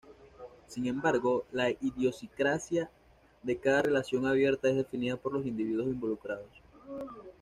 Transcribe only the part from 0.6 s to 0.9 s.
Sin